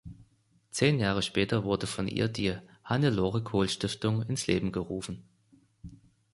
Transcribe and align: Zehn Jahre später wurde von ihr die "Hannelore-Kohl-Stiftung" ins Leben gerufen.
Zehn 0.71 0.97
Jahre 0.97 1.21
später 1.21 1.63
wurde 1.63 1.85
von 1.85 2.07
ihr 2.07 2.27
die 2.27 2.55
"Hannelore-Kohl-Stiftung" 2.83 4.23
ins 4.23 4.47
Leben 4.47 4.71
gerufen. 4.71 5.23